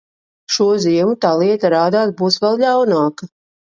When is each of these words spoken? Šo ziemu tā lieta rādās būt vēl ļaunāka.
Šo 0.55 0.67
ziemu 0.85 1.15
tā 1.27 1.35
lieta 1.43 1.73
rādās 1.77 2.17
būt 2.25 2.43
vēl 2.43 2.63
ļaunāka. 2.67 3.35